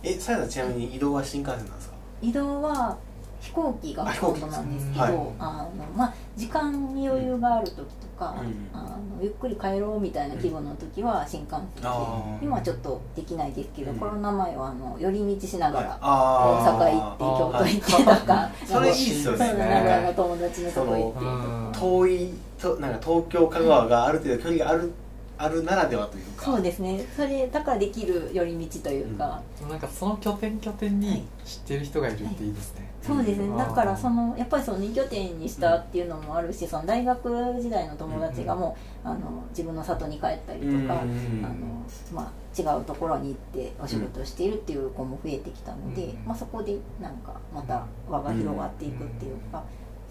[0.03, 1.95] えさやさんちなみに移動は新幹線なんですか？
[2.21, 2.97] 移動は
[3.39, 7.85] 飛行機がほとんどなんですけどあ飛行機あの、まあ、時間に余裕がある時と
[8.19, 8.69] か、うん。
[8.73, 12.43] あのゆっくり帰ろうみたいな気分の時は新幹線で、あー。
[12.43, 13.97] 今はちょっとできないですけど、うん。
[13.97, 19.37] コロナ前はあの寄り道しながら、あ大阪行って京都行ってとかそれいいっすよね。
[19.37, 21.79] そう名古屋の友達のとこ行って。
[21.79, 24.91] 遠いとなんか東京香川がある程度距離がある
[25.39, 26.45] あるならではというか。
[26.45, 27.05] そうですね。
[27.15, 30.99] それだからできる寄り道というか、なんかその拠点拠点はい。
[30.99, 33.51] に知ってる人がいるっていいですね、そうですうん。
[33.51, 37.29] ねだからそのやっぱりその2拠点にしたっていうのもあるしその大学
[37.61, 49.63] 時代の友達がもうあの自分の里に帰ったりとかうんあの、まあ、違うところに行ってお仕事をしているっていう子も増えてきたので、うんまあ、そこでなんかまた輪が広がっていくっていうか、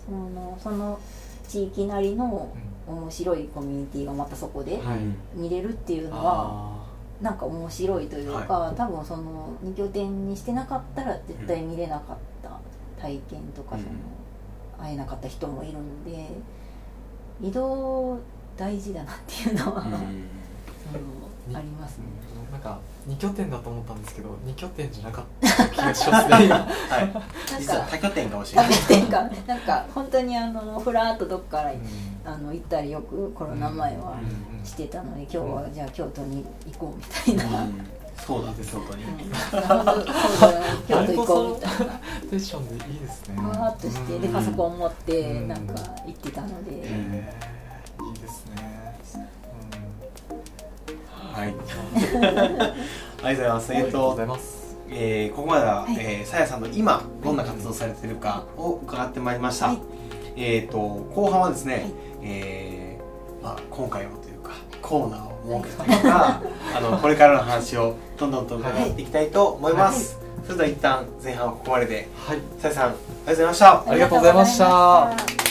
[0.04, 0.98] そのその
[1.48, 2.52] 地域なりの
[2.86, 4.98] 面白いコミュニティがまたそこではい。
[5.34, 6.86] 見れるっていうのはあ
[7.20, 12.35] なんか面白いというか、多分その2拠点にしてなかったら絶対見れなかった
[13.06, 13.82] 体験とかうん。
[13.82, 13.94] その
[14.78, 16.28] 会えなかった人もいるので
[17.40, 18.18] 移動
[18.56, 21.56] 大事だなっていうのは、うん。
[21.56, 22.04] ありますね。
[22.48, 26.56] ーなんか2拠点だと思ったんですけど2拠点じゃなかった気がしますね今。
[26.66, 27.12] はい。
[27.58, 28.72] 実は多拠点かもしれない。
[28.72, 29.30] 食べてか。
[29.46, 31.80] なんか本当にあのふらっとどっからうん。
[32.24, 34.58] あの行ったりよくコロナ前はうん。
[34.58, 34.64] うん。
[34.64, 36.96] してたので今日はじゃあ京都に行こう
[37.30, 37.62] みたいな。
[37.62, 38.52] うんそうだ。
[38.52, 39.04] 京都に。
[39.04, 39.10] うん。
[39.10, 41.54] 本当そうだね京都行こう。
[41.54, 41.94] みたいな。
[42.30, 43.36] テッションでいいですね。
[43.36, 44.32] ふわーっとしてでうん。
[44.32, 45.48] パソコン持ってうん。
[45.48, 45.74] なんか
[46.06, 48.98] 行ってたので、いいですね、
[51.32, 51.54] はい。
[53.22, 53.72] ありがとうございます。
[53.72, 54.76] うん、えっありがとうごとざいます。
[54.88, 55.96] えーここまでは、はい。
[55.98, 59.82] えーさやさんの今どんな活動されてるかを伺ってまいりました、はい。
[60.36, 61.92] えっ、と後半はですね、はい。
[62.22, 64.50] えーまあ、今回はというか
[64.82, 66.42] コーナーを設けたりとか
[66.76, 72.08] あのこれからの話をどんどんと伺っていきたいと思います、それでは一旦前半はここまでで。
[72.16, 72.38] はい。
[72.60, 72.94] さやさん
[73.88, 75.04] ありがとうございました。
[75.04, 75.45] ありがとうございました